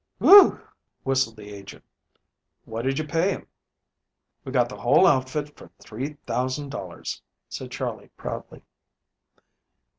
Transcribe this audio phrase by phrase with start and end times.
[0.17, 0.59] "Whew!"
[1.03, 1.83] whistled the agent.
[2.65, 3.45] "What did you pay him?"
[4.43, 8.63] "We got the whole outfit for $3,000," said Charley proudly.